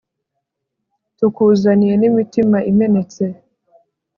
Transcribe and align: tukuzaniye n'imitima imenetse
tukuzaniye 1.17 1.93
n'imitima 1.97 2.57
imenetse 2.71 3.25